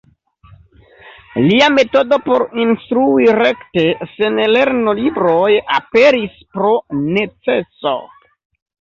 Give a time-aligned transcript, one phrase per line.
[1.43, 3.85] Lia metodo por instrui rekte,
[4.17, 6.77] sen lernolibroj, aperis pro
[7.17, 7.99] neceso.